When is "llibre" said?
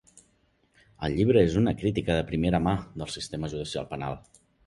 1.17-1.43